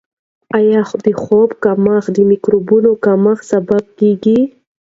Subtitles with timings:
[0.57, 4.39] آیا د خوب کمښت د مایکروبونو کمښت سبب کیږي؟